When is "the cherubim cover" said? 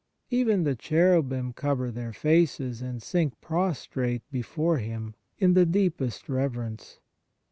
0.63-1.91